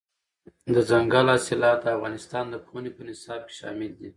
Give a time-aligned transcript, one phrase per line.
[0.73, 4.09] دځنګل حاصلات د افغانستان د پوهنې په نصاب کې شامل دي.